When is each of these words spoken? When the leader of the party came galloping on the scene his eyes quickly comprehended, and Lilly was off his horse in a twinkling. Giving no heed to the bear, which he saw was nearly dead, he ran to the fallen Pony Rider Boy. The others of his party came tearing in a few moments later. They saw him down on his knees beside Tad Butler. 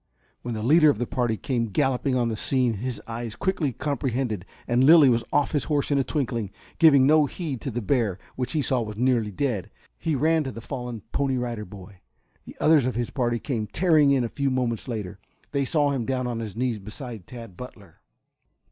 When 0.41 0.55
the 0.55 0.63
leader 0.63 0.89
of 0.89 0.97
the 0.97 1.05
party 1.05 1.37
came 1.37 1.67
galloping 1.69 2.15
on 2.15 2.29
the 2.29 2.35
scene 2.35 2.73
his 2.77 2.99
eyes 3.05 3.35
quickly 3.35 3.71
comprehended, 3.71 4.47
and 4.67 4.83
Lilly 4.83 5.09
was 5.09 5.23
off 5.31 5.51
his 5.51 5.65
horse 5.65 5.91
in 5.91 5.99
a 5.99 6.03
twinkling. 6.03 6.49
Giving 6.79 7.05
no 7.05 7.27
heed 7.27 7.61
to 7.61 7.69
the 7.69 7.83
bear, 7.83 8.17
which 8.35 8.53
he 8.53 8.63
saw 8.63 8.81
was 8.81 8.97
nearly 8.97 9.29
dead, 9.29 9.69
he 9.99 10.15
ran 10.15 10.43
to 10.45 10.51
the 10.51 10.59
fallen 10.59 11.01
Pony 11.11 11.37
Rider 11.37 11.65
Boy. 11.65 12.01
The 12.45 12.55
others 12.59 12.87
of 12.87 12.95
his 12.95 13.11
party 13.11 13.37
came 13.37 13.67
tearing 13.67 14.09
in 14.09 14.23
a 14.23 14.27
few 14.27 14.49
moments 14.49 14.87
later. 14.87 15.19
They 15.51 15.65
saw 15.65 15.91
him 15.91 16.07
down 16.07 16.25
on 16.25 16.39
his 16.39 16.55
knees 16.55 16.79
beside 16.79 17.27
Tad 17.27 17.55
Butler. 17.55 18.01